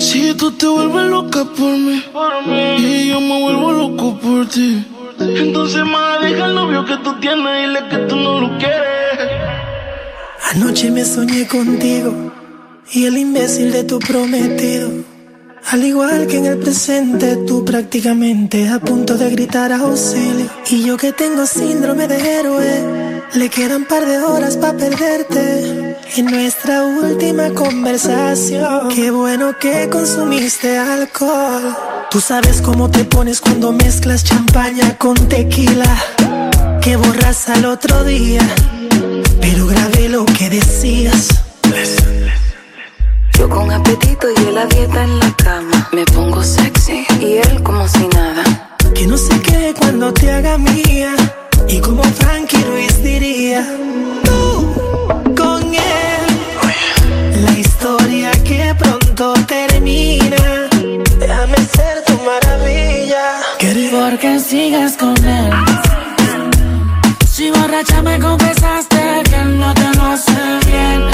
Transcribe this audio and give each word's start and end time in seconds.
Si 0.00 0.34
tú 0.34 0.50
te 0.52 0.66
vuelves 0.66 1.06
loca 1.06 1.44
por 1.44 1.72
mí, 1.76 2.02
y 2.78 3.08
yo 3.08 3.20
me 3.20 3.40
vuelvo 3.42 3.72
loco 3.72 4.18
por 4.18 4.48
ti. 4.48 4.84
Entonces, 5.18 5.84
más 5.84 6.20
deja 6.22 6.46
el 6.46 6.54
novio 6.54 6.84
que 6.84 6.96
tú 6.98 7.18
tienes 7.20 7.46
y 7.46 7.66
dile 7.66 7.80
que 7.88 7.96
tú 8.08 8.16
no 8.16 8.40
lo 8.40 8.58
quieres. 8.58 8.84
Anoche 10.52 10.90
me 10.90 11.04
soñé 11.04 11.46
contigo 11.46 12.32
y 12.92 13.06
el 13.06 13.16
imbécil 13.16 13.72
de 13.72 13.84
tu 13.84 13.98
prometido. 13.98 14.90
Al 15.70 15.82
igual 15.82 16.26
que 16.26 16.38
en 16.38 16.46
el 16.46 16.58
presente, 16.58 17.36
tú 17.46 17.64
prácticamente 17.64 18.68
a 18.68 18.78
punto 18.78 19.16
de 19.16 19.30
gritar 19.30 19.72
auxilio. 19.72 20.46
Y 20.70 20.84
yo 20.84 20.96
que 20.96 21.12
tengo 21.12 21.46
síndrome 21.46 22.06
de 22.06 22.38
héroe, 22.38 23.22
le 23.34 23.48
quedan 23.48 23.84
par 23.84 24.04
de 24.06 24.18
horas 24.18 24.56
para 24.56 24.76
perderte. 24.76 25.83
En 26.12 26.26
nuestra 26.26 26.84
última 26.84 27.50
conversación, 27.50 28.88
qué 28.94 29.10
bueno 29.10 29.58
que 29.58 29.88
consumiste 29.88 30.78
alcohol. 30.78 31.76
Tú 32.10 32.20
sabes 32.20 32.60
cómo 32.60 32.88
te 32.90 33.04
pones 33.04 33.40
cuando 33.40 33.72
mezclas 33.72 34.22
champaña 34.22 34.96
con 34.96 35.16
tequila, 35.28 35.96
que 36.80 36.96
borras 36.96 37.48
al 37.48 37.64
otro 37.64 38.04
día, 38.04 38.42
pero 39.40 39.66
grabé 39.66 40.08
lo 40.08 40.24
que 40.24 40.50
decías. 40.50 41.28
Yo 43.36 43.48
con 43.48 43.72
apetito 43.72 44.28
y 44.30 44.48
él 44.48 44.54
la 44.54 44.66
dieta 44.66 45.02
en 45.02 45.18
la 45.18 45.34
cama. 45.34 45.88
Me 45.92 46.04
pongo 46.04 46.42
sexy 46.44 47.04
y 47.20 47.38
él 47.38 47.62
como 47.64 47.88
si 47.88 48.06
nada. 48.08 48.76
Que 48.94 49.06
no 49.08 49.16
sé 49.16 49.40
qué 49.40 49.74
cuando 49.76 50.12
te 50.12 50.30
haga 50.30 50.56
mía. 50.58 51.16
Y 51.68 51.80
como 51.80 52.04
Frankie 52.04 52.62
Ruiz 52.62 53.02
diría, 53.02 53.66
termina. 59.84 60.68
Déjame 61.18 61.56
ser 61.56 62.04
tu 62.06 62.14
maravilla. 62.24 63.40
Porque 63.90 64.40
sigues 64.40 64.96
con 64.96 65.16
él. 65.24 65.52
Si 67.30 67.50
borracha 67.50 68.02
me 68.02 68.18
confesaste 68.18 69.22
que 69.30 69.44
no 69.44 69.74
te 69.74 69.94
lo 69.96 70.02
hace 70.04 70.32
bien. 70.66 71.13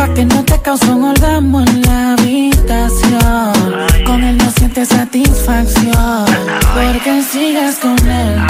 Sepa 0.00 0.14
que 0.14 0.24
no 0.24 0.42
te 0.42 0.58
causó 0.62 0.96
un 0.96 1.04
orgasmo 1.10 1.60
en 1.60 1.82
la 1.82 2.12
habitación. 2.14 3.52
Con 4.06 4.24
él 4.24 4.38
no 4.38 4.50
sientes 4.50 4.88
satisfacción. 4.88 6.24
Porque 6.74 7.22
sigues 7.22 7.76
con 7.76 7.98
él. 8.08 8.40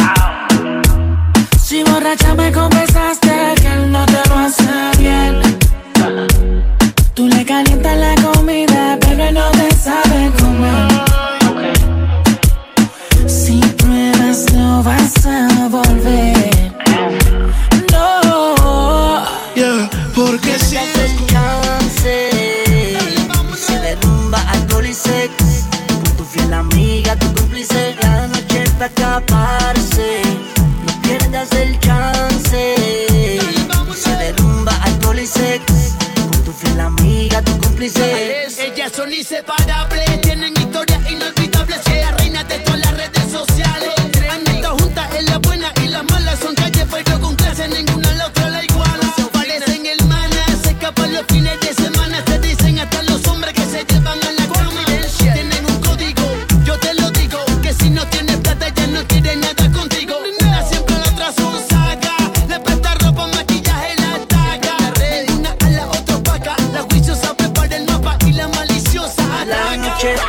Si 1.61 1.83
borracha 1.83 2.35
me 2.37 2.53
confesaste 2.53 3.33
que 3.61 3.67
él 3.67 3.91
no 3.91 4.07
te 4.07 4.29
lo 4.29 4.39
hace 4.39 4.60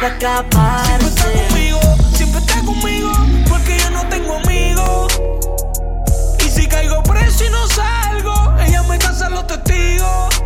para 0.02 0.14
escaparse. 0.16 1.48
conmigo, 1.50 1.80
siempre 2.14 2.40
está 2.40 2.60
conmigo, 2.64 3.12
porque 3.48 3.78
yo 3.78 3.92
no 3.92 4.08
tengo 4.10 4.34
amigos. 4.34 5.22
Y 6.40 6.50
si 6.50 6.68
caigo 6.68 7.04
preso 7.04 7.46
y 7.46 7.50
no 7.52 7.68
salgo, 7.68 8.34
ella 8.66 8.82
me 8.84 8.98
casa 8.98 9.30
los 9.30 9.46
testigos. 9.46 10.42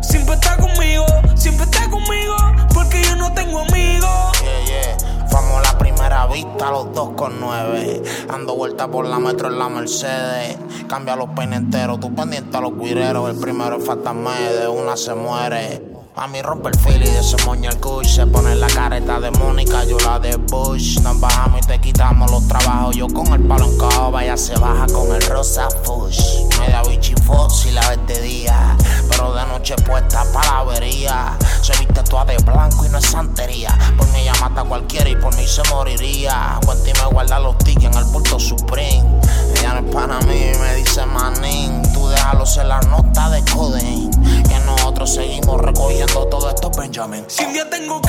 Siempre 0.00 0.34
está 0.34 0.56
conmigo, 0.56 1.06
siempre 1.36 1.64
está 1.64 1.88
conmigo, 1.88 2.34
porque 2.74 3.02
yo 3.02 3.14
no 3.16 3.32
tengo 3.32 3.60
amigos. 3.60 4.32
Yeah, 4.42 4.64
yeah. 4.66 5.28
Fuimos 5.28 5.62
la 5.62 5.78
primera 5.78 6.26
vista, 6.26 6.72
los 6.72 6.92
dos 6.92 7.10
con 7.10 7.38
nueve. 7.38 8.02
Ando 8.28 8.56
vuelta 8.56 8.88
por 8.88 9.06
la 9.06 9.20
metro 9.20 9.48
en 9.48 9.60
la 9.60 9.68
Mercedes. 9.68 10.58
Cambia 10.88 11.14
los 11.14 11.30
peines 11.30 11.60
enteros, 11.60 12.00
tú 12.00 12.12
pendiente 12.12 12.56
a 12.56 12.60
los 12.60 12.76
guireros. 12.76 13.30
El 13.30 13.40
primero 13.40 13.76
es 13.76 13.86
fantasma, 13.86 14.40
de 14.40 14.66
una 14.66 14.96
se 14.96 15.14
muere. 15.14 15.91
A 16.14 16.26
mí 16.26 16.42
rompe 16.42 16.68
el 16.68 16.78
fili 16.78 17.06
de 17.06 17.20
ese 17.20 17.36
moña 17.46 17.70
el 17.70 17.80
kush. 17.80 18.16
Se 18.16 18.26
pone 18.26 18.54
la 18.54 18.66
careta 18.66 19.18
de 19.18 19.30
Mónica, 19.30 19.82
yo 19.84 19.96
la 20.00 20.18
de 20.18 20.36
Bush. 20.36 21.00
Nos 21.00 21.18
bajamos 21.18 21.62
y 21.62 21.66
te 21.66 21.80
quitamos 21.80 22.30
los 22.30 22.46
trabajos. 22.46 22.94
Yo 22.94 23.06
con 23.08 23.32
el 23.32 23.40
palo 23.46 23.64
en 23.64 24.20
ella 24.20 24.36
se 24.36 24.54
baja 24.58 24.86
con 24.92 25.10
el 25.14 25.22
rosa 25.22 25.68
fush. 25.84 26.44
Media 26.60 26.82
bichi 26.82 27.14
fox 27.14 27.64
y 27.64 27.70
la 27.70 27.88
ves 27.88 28.06
de 28.06 28.20
día. 28.20 28.76
Pero 29.08 29.32
de 29.32 29.46
noche 29.46 29.74
puesta 29.86 30.22
pa' 30.34 30.44
la 30.44 30.58
avería. 30.58 31.38
Se 31.62 31.72
viste 31.78 32.02
toda 32.02 32.26
de 32.26 32.36
blanco 32.44 32.84
y 32.84 32.90
no 32.90 32.98
es 32.98 33.06
santería. 33.06 33.76
Por 33.96 34.06
mí 34.08 34.20
ella 34.20 34.34
mata 34.38 34.60
a 34.60 34.64
cualquiera 34.64 35.08
y 35.08 35.16
por 35.16 35.34
mí 35.34 35.46
se 35.46 35.62
moriría. 35.70 36.60
Cuenta 36.66 36.90
y 36.90 36.92
me 36.92 37.06
guarda 37.06 37.40
los 37.40 37.56
Si 47.26 47.44
un 47.44 47.52
día 47.52 47.68
tengo 47.68 48.01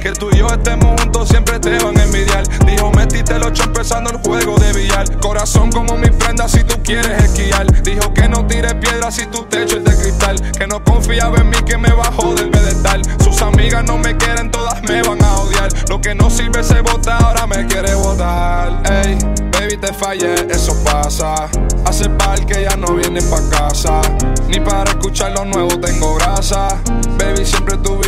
que 0.00 0.12
tú 0.12 0.28
y 0.32 0.38
yo 0.38 0.48
estemos 0.48 1.00
juntos, 1.00 1.28
siempre 1.28 1.58
te 1.58 1.78
van 1.82 1.98
a 1.98 2.04
envidiar. 2.04 2.46
Dijo, 2.66 2.90
metiste 2.92 3.34
el 3.34 3.42
ocho 3.42 3.64
empezando 3.64 4.10
el 4.10 4.18
juego 4.18 4.56
de 4.58 4.72
billar. 4.72 5.18
Corazón 5.18 5.70
como 5.72 5.96
mi 5.96 6.08
prenda 6.10 6.48
si 6.48 6.62
tú 6.64 6.74
quieres 6.82 7.22
esquiar. 7.22 7.66
Dijo 7.82 8.12
que 8.12 8.28
no 8.28 8.46
tires 8.46 8.74
piedras 8.74 9.14
si 9.14 9.26
tu 9.26 9.44
techo 9.44 9.78
es 9.78 9.84
de 9.84 9.96
cristal. 9.96 10.40
Que 10.52 10.66
no 10.66 10.82
confiaba 10.84 11.38
en 11.38 11.50
mí, 11.50 11.56
que 11.66 11.76
me 11.76 11.92
bajó 11.92 12.34
del 12.34 12.50
pedestal. 12.50 13.02
Sus 13.22 13.40
amigas 13.42 13.84
no 13.84 13.98
me 13.98 14.16
quieren, 14.16 14.50
todas 14.50 14.82
me 14.82 15.02
van 15.02 15.22
a 15.22 15.36
odiar. 15.36 15.68
Lo 15.88 16.00
que 16.00 16.14
no 16.14 16.30
sirve 16.30 16.62
se 16.62 16.80
bota, 16.80 17.16
ahora 17.18 17.46
me 17.46 17.66
quiere 17.66 17.94
botar. 17.94 18.82
Ey, 18.90 19.18
baby, 19.52 19.76
te 19.78 19.92
fallé, 19.92 20.34
eso 20.50 20.76
pasa. 20.84 21.48
Hace 21.84 22.08
par 22.10 22.44
que 22.46 22.62
ya 22.62 22.76
no 22.76 22.94
viene 22.94 23.22
pa' 23.22 23.40
casa. 23.50 24.00
Ni 24.48 24.60
para 24.60 24.90
escuchar 24.90 25.32
lo 25.32 25.44
nuevo 25.44 25.78
tengo 25.80 26.14
grasa. 26.16 26.68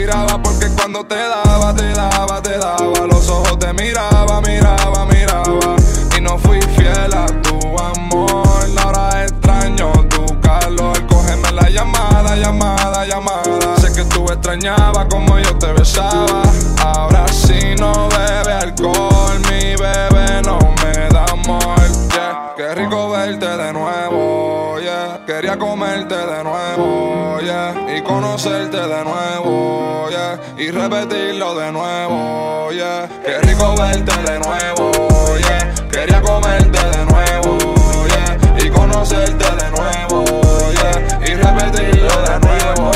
Porque 0.08 0.68
cuando 0.74 1.04
te 1.04 1.16
daba, 1.16 1.74
te 1.74 1.92
daba, 1.92 2.40
te 2.40 2.56
daba. 2.56 3.06
Los 3.06 3.28
ojos 3.28 3.58
te 3.58 3.74
miraba, 3.74 4.40
miraba, 4.40 5.04
miraba. 5.04 5.76
Y 6.16 6.20
no 6.22 6.38
fui 6.38 6.62
fiel 6.62 7.12
a 7.12 7.26
tu 7.42 7.58
amor. 7.78 8.66
Ahora 8.82 9.24
extraño 9.24 9.92
tu 10.08 10.24
calor. 10.40 11.06
Cógeme 11.08 11.52
la 11.52 11.68
llamada, 11.68 12.36
llamada, 12.36 13.04
llamada. 13.04 13.76
Sé 13.76 13.92
que 13.92 14.04
tú 14.06 14.24
extrañabas 14.28 15.06
como 15.10 15.38
yo 15.38 15.58
te 15.58 15.72
besaba. 15.74 16.42
Ahora 16.82 17.26
sí 17.28 17.74
no 17.78 18.08
bebe 18.08 18.52
alcohol. 18.54 19.38
Mi 19.50 19.76
bebé 19.76 20.40
no 20.42 20.58
me 20.82 21.08
da 21.10 21.24
amor. 21.24 21.76
Yeah. 22.14 22.54
Qué 22.56 22.74
rico 22.74 23.10
verte 23.10 23.46
de 23.46 23.72
nuevo. 23.74 24.78
Yeah. 24.80 25.20
Quería 25.26 25.58
comerte 25.58 26.16
de 26.16 26.44
nuevo. 26.44 27.40
Yeah. 27.40 27.74
Y 27.94 28.00
conocerte 28.00 28.78
de 28.78 29.04
nuevo. 29.04 29.17
Y 30.58 30.72
repetirlo 30.72 31.54
de 31.54 31.70
nuevo. 31.70 32.72
Yeah. 32.72 33.08
Qué 33.24 33.38
rico 33.42 33.76
verte 33.76 34.12
de 34.28 34.40
nuevo. 34.40 35.36
Yeah. 35.38 35.74
Quería 35.88 36.20
comerte 36.20 36.78
de 36.78 37.04
nuevo. 37.06 37.58
Yeah. 38.08 38.66
Y 38.66 38.68
conocerte 38.68 39.44
de 39.44 39.70
nuevo. 39.70 40.24
Yeah. 40.72 41.20
Y 41.24 41.34
repetirlo 41.34 42.22
de 42.22 42.40
nuevo. 42.40 42.90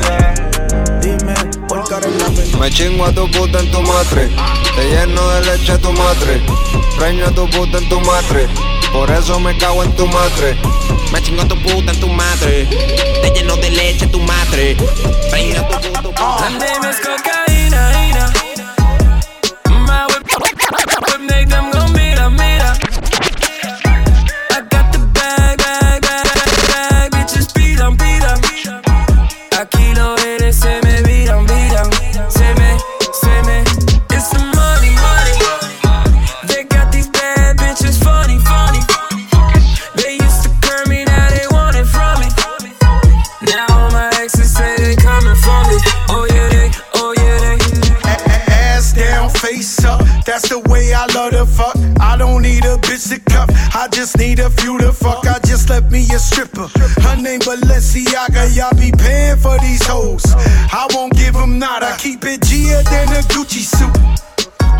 Yeah. 0.00 1.00
Dime, 1.00 1.34
por. 1.68 2.60
Me 2.60 2.70
chingo 2.70 3.06
a 3.06 3.12
tu 3.12 3.28
puta 3.32 3.58
en 3.58 3.70
tu 3.72 3.82
madre. 3.82 4.30
Te 4.76 4.88
lleno 4.88 5.28
de 5.30 5.40
leche 5.44 5.76
tu 5.78 5.92
madre. 5.92 6.40
Preño 6.96 7.26
a 7.26 7.30
tu 7.32 7.50
puta 7.50 7.78
en 7.78 7.88
tu 7.88 8.00
madre. 8.00 8.46
Por 8.92 9.10
eso 9.10 9.38
me 9.40 9.56
cago 9.56 9.82
en 9.82 9.94
tu 9.94 10.06
madre. 10.06 10.56
Me 11.12 11.22
chingo 11.22 11.42
a 11.42 11.48
tu 11.48 11.60
puta 11.62 11.92
en 11.92 12.00
tu 12.00 12.08
madre. 12.08 12.66
Te 13.22 13.30
lleno 13.30 13.56
de 13.56 13.70
leche 13.70 14.06
tu 14.06 14.20
madre. 14.20 14.76
Preño 15.30 15.60
a 15.60 16.02
tu 16.02 16.10
puta. 16.10 16.50
My 16.50 17.37
I 52.98 53.86
just 53.92 54.18
need 54.18 54.40
a 54.40 54.50
few 54.50 54.76
to 54.78 54.92
fuck. 54.92 55.24
I 55.24 55.38
just 55.46 55.70
left 55.70 55.92
me 55.92 56.02
a 56.10 56.18
stripper. 56.18 56.66
Her 57.06 57.16
name 57.16 57.38
Balenciaga. 57.38 58.50
Y'all 58.56 58.74
be 58.74 58.90
paying 58.90 59.36
for 59.36 59.56
these 59.60 59.86
hoes. 59.86 60.24
I 60.26 60.88
won't 60.94 61.14
give 61.14 61.34
them 61.34 61.60
not. 61.60 61.84
I 61.84 61.96
Keep 61.96 62.24
it 62.24 62.42
Gia 62.42 62.82
than 62.90 63.08
a 63.14 63.22
Gucci 63.30 63.62
suit. 63.62 63.94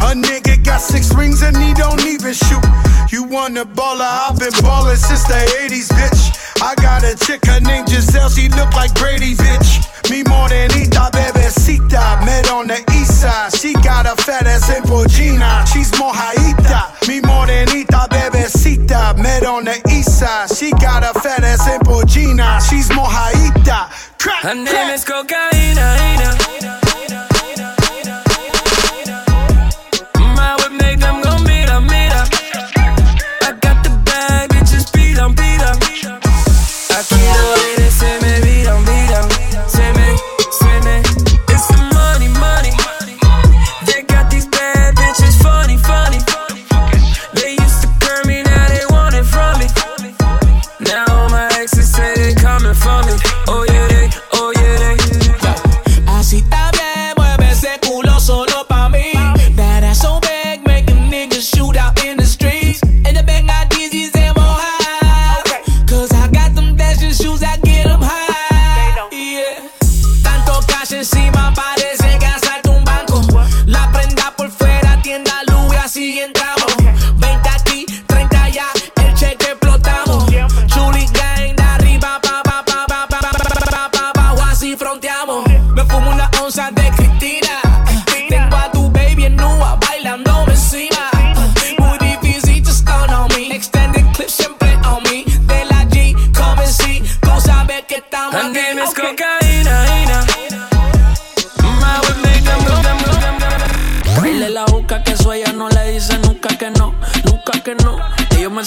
A 0.03 0.19
nigga 0.19 0.65
got 0.65 0.81
six 0.81 1.15
rings 1.15 1.43
and 1.43 1.57
he 1.57 1.73
don't 1.75 2.05
even 2.07 2.35
shoot. 2.35 2.65
You 3.13 3.23
want 3.23 3.57
a 3.57 3.65
baller? 3.65 4.03
I've 4.03 4.37
been 4.37 4.51
ballin' 4.63 4.97
since 4.97 5.23
the 5.25 5.39
80s, 5.63 5.87
bitch. 5.95 6.61
I 6.61 6.75
got 6.75 7.05
a 7.05 7.15
chick, 7.25 7.47
her 7.47 7.61
name 7.61 7.87
Giselle, 7.87 8.31
she 8.31 8.49
look 8.49 8.73
like 8.75 8.93
Brady, 8.97 9.35
bitch. 9.35 10.11
Me 10.11 10.25
more 10.25 10.49
than 10.49 10.73
Ita, 10.73 11.11
bebecita. 11.15 12.25
Met 12.27 12.51
on 12.51 12.67
the 12.67 12.83
east 12.99 13.21
side. 13.21 13.55
She 13.55 13.75
got 13.75 14.07
a 14.07 14.21
fat 14.21 14.47
ass 14.47 14.75
in 14.77 14.83
Pogina. 14.83 15.65
She's 15.73 15.93
mojadita. 15.93 16.88
Me 18.49 18.61
more 18.65 18.83
than 18.83 18.89
Ita, 18.89 19.15
bebecita. 19.15 19.23
Met 19.23 19.45
on 19.47 19.65
the 19.65 19.81
east 19.91 20.19
side. 20.19 20.51
She 20.57 20.71
got 20.73 21.03
a 21.03 21.19
fat 21.21 21.43
ass 21.45 21.69
in 21.69 21.81
Pogina. 21.81 22.61
She's 22.69 22.89
mojadita. 22.89 23.89
Crack, 24.19 24.43
Her 24.43 24.55
name 24.55 24.67
crack. 24.67 24.95
is 24.95 25.05
cocaína, 25.05 26.38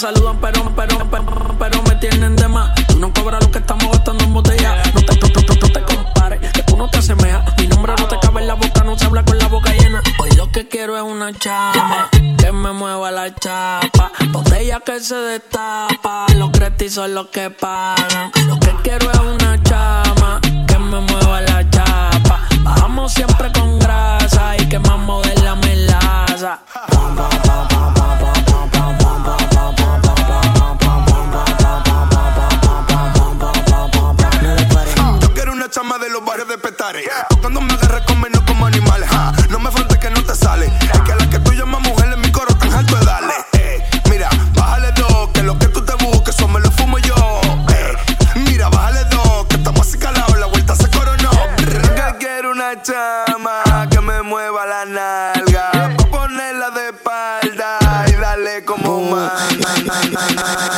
saludan 0.02 0.40
pero, 0.42 0.64
pero, 0.76 0.98
pero, 1.12 1.56
pero 1.60 1.84
me 1.84 1.96
tienen 1.98 2.36
de 2.36 2.48
más. 2.48 2.74
Tú 2.88 2.98
no 2.98 3.14
cobras 3.14 3.44
lo 3.44 3.52
que 3.52 3.60
estamos 3.60 3.92
gastando 3.92 4.24
en 4.24 4.34
botella. 4.34 4.82
No 4.96 5.02
te, 5.02 5.16
te 5.16 5.82
compares, 5.84 6.52
que 6.52 6.64
tú 6.64 6.76
no 6.76 6.90
te 6.90 6.98
asemejas. 6.98 7.44
Mi 7.60 7.68
nombre 7.68 7.94
no 8.00 8.08
te 8.08 8.18
cabe 8.20 8.42
en 8.42 8.48
la 8.48 8.56
boca, 8.56 8.84
no 8.84 8.98
se 8.98 9.06
habla 9.06 9.24
con 9.24 9.38
la 9.38 9.48
boca 9.48 9.72
llena. 9.74 10.02
Hoy 10.18 10.32
lo 10.38 10.52
que 10.52 10.68
quiero 10.68 10.98
es 10.98 11.04
una 11.04 11.32
chama 11.34 12.10
que 12.12 12.52
me 12.52 12.72
mueva 12.74 13.12
la 13.12 13.34
chapa. 13.36 14.12
Botella 14.32 14.80
que 14.80 15.00
se 15.02 15.16
destapa. 15.16 16.26
Los 16.36 16.50
cretis 16.50 16.96
son 16.96 17.14
los 17.14 17.28
que 17.28 17.52
pagan. 17.52 18.32
Lo 18.48 18.60
que 18.60 18.74
quiero 18.82 19.12
es 19.12 19.20
una 19.20 19.62
chama 19.62 20.41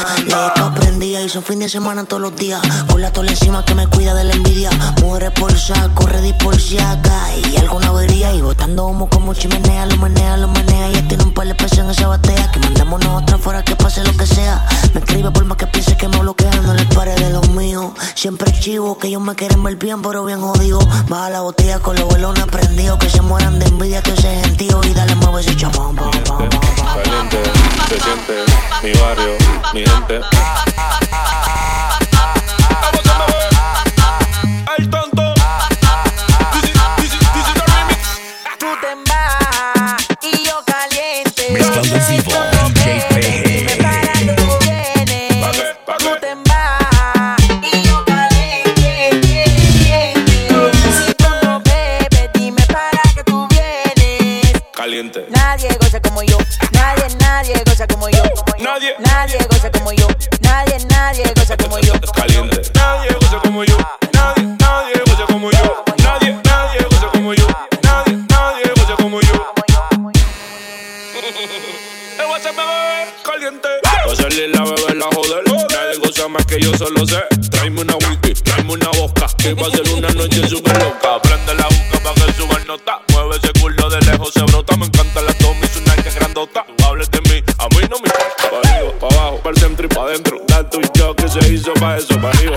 time. 0.03 0.32
Son 1.33 1.41
fin 1.41 1.57
de 1.57 1.67
semana 1.67 2.03
todos 2.03 2.21
los 2.21 2.35
días. 2.35 2.61
Con 2.91 3.01
la 3.01 3.11
tola 3.11 3.31
encima 3.31 3.65
que 3.65 3.73
me 3.73 3.87
cuida 3.87 4.13
de 4.13 4.23
la 4.23 4.33
envidia. 4.33 4.69
Mujeres 5.01 5.31
por 5.31 5.57
saco, 5.57 6.05
ready 6.05 6.31
por 6.33 6.61
si 6.61 6.77
acá. 6.77 7.33
Y 7.51 7.57
alguna 7.57 7.87
avería 7.87 8.31
y 8.35 8.41
botando 8.41 8.85
humo 8.85 9.09
como 9.09 9.33
chimenea. 9.33 9.87
Lo 9.87 9.97
menea, 9.97 10.37
lo 10.37 10.47
menea. 10.49 10.91
Y 10.91 11.01
tiene 11.07 11.23
un 11.23 11.33
par 11.33 11.47
de 11.47 11.55
pesos 11.55 11.79
en 11.79 11.89
esa 11.89 12.07
batea. 12.07 12.51
Que 12.51 12.59
mandamos 12.59 13.03
otra 13.05 13.39
fuera 13.39 13.63
que 13.63 13.75
pase 13.75 14.03
lo 14.03 14.15
que 14.15 14.27
sea. 14.27 14.63
Me 14.93 14.99
escribe 14.99 15.31
por 15.31 15.43
más 15.45 15.57
que 15.57 15.65
piense 15.65 15.97
que 15.97 16.07
me 16.07 16.19
bloquean. 16.19 16.67
No 16.67 16.75
les 16.75 16.85
pare 16.93 17.15
de 17.15 17.31
los 17.31 17.49
míos. 17.49 17.93
Siempre 18.13 18.51
chivo 18.59 18.99
que 18.99 19.07
ellos 19.07 19.21
me 19.21 19.33
quieren 19.33 19.63
ver 19.63 19.77
bien, 19.77 20.03
pero 20.03 20.23
bien 20.25 20.39
jodido. 20.39 20.77
Baja 21.09 21.31
la 21.31 21.41
botella 21.41 21.79
con 21.79 21.95
los 21.95 22.13
velones 22.13 22.45
prendidos. 22.45 22.99
Que 22.99 23.09
se 23.09 23.23
mueran 23.23 23.57
de 23.57 23.65
envidia 23.65 24.03
que 24.03 24.11
ese 24.11 24.39
gentío. 24.43 24.81
Y 24.83 24.93
dale 24.93 25.15
mueve 25.15 25.41
ese 25.41 25.57
chapón. 25.57 25.95
Caliente, 25.95 27.41
se 27.89 27.99
siente 27.99 28.43
mi 28.83 28.91
barrio, 28.99 29.35
mi 29.73 29.83
gente. 29.83 30.21
Goza 61.55 61.69
como 61.69 61.79
yo. 61.79 61.93
Caliente. 62.13 62.61
Nadie 62.73 63.13
goza 63.13 63.39
como 63.39 63.63
yo. 63.63 63.77
Nadie, 64.13 64.43
nadie 64.59 64.93
goza 65.05 65.25
como 65.27 65.51
yo. 65.51 65.83
Nadie, 66.03 66.37
nadie 66.43 66.83
goza 66.89 67.07
como 67.11 67.33
yo. 67.33 67.47
Nadie, 67.83 68.17
nadie 68.29 68.71
goza 68.75 68.95
como 68.95 69.21
yo. 69.21 69.53
El 72.19 72.25
WhatsApp 72.25 72.55
bebé 72.55 73.13
caliente. 73.23 73.67
A 73.83 74.15
salir 74.15 74.49
la 74.49 74.63
bebé 74.63 74.95
la 74.95 75.05
joder. 75.05 75.43
Nadie 75.69 75.97
goza 75.99 76.27
más 76.27 76.45
que 76.45 76.59
yo 76.59 76.75
solo 76.77 77.05
sé. 77.05 77.23
Que 91.83 91.97
se 92.37 92.45
hizo 92.45 92.52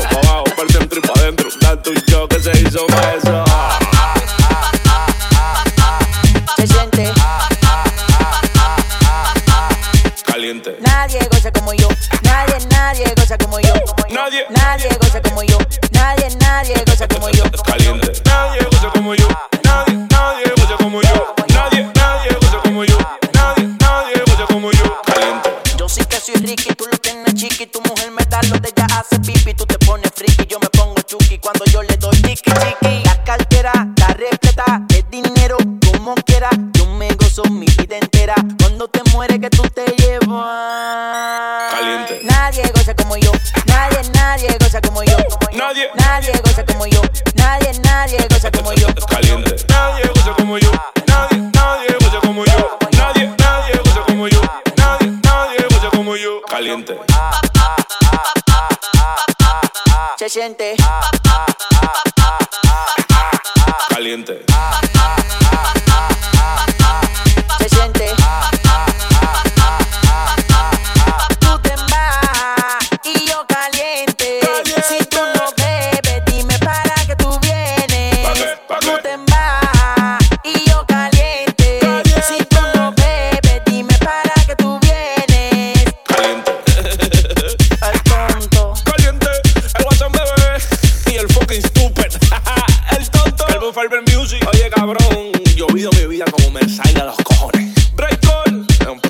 como 42.97 43.17
yo, 43.17 43.33
nadie, 43.67 43.99
nadie 44.15 44.49
goza 44.61 44.81
como 44.81 45.03
yo. 45.03 45.17
Nadie. 45.53 45.89
Nadie 45.95 46.33
goza 46.45 46.65
como 46.65 46.87
yo, 46.87 47.01
nadie, 47.35 47.73
nadie 47.83 48.19
goza 48.29 48.51
como 48.51 48.73
yo. 48.75 48.87
Caliente. 49.09 49.57
Nadie 49.69 50.07
goza 50.15 50.33
como 50.35 50.59
yo. 50.59 50.71
Nadie, 51.07 51.39
nadie 51.55 51.97
goza 52.01 52.21
como 52.21 52.45
yo. 52.45 52.79
Nadie, 52.93 53.35
nadie 53.39 53.79
goza 53.83 54.01
como 54.07 54.29
yo. 54.29 54.41
Nadie, 54.77 55.11
nadie 55.25 55.67
goza 55.71 55.91
como 55.91 56.17
yo. 56.17 56.43
Caliente. 56.43 56.99
Se 60.19 60.29
siente, 60.29 60.77
Fiber 93.73 94.03
Music. 94.15 94.47
Oye, 94.53 94.71
cabrón. 94.71 95.33
Yo 95.57 95.67
vivo 95.69 95.91
mi 95.93 96.07
vida 96.07 96.25
como 96.31 96.51
me 96.51 96.69
salga 96.69 97.05
los 97.05 97.17
cojones. 97.17 97.75
Breakdown. 97.95 98.67
Es 98.81 98.87
un 98.87 99.01